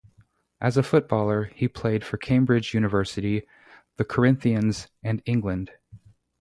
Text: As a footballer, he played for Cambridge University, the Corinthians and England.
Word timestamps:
As 0.59 0.77
a 0.77 0.81
footballer, 0.81 1.43
he 1.53 1.67
played 1.67 2.03
for 2.03 2.17
Cambridge 2.17 2.73
University, 2.73 3.43
the 3.97 4.03
Corinthians 4.03 4.87
and 5.03 5.21
England. 5.27 5.69